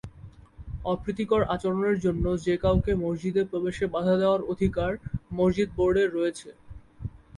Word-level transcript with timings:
অপ্রীতিকর 0.85 1.41
আচরণের 1.55 1.97
জন্য 2.05 2.25
যে 2.45 2.53
কাউকে 2.57 2.91
মসজিদে 3.03 3.43
প্রবেশে 3.51 3.85
বাধা 3.93 4.15
দেওয়ার 4.21 4.41
অধিকার 4.51 4.91
মসজিদ 5.33 5.69
বোর্ডের 5.77 6.09
রয়েছে। 6.13 6.49